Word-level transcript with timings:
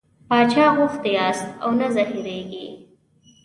باچا 0.29 0.65
غوښتي 0.77 1.09
یاست 1.17 1.47
او 1.63 1.69
نه 1.79 1.87
زهرېږئ. 1.95 2.67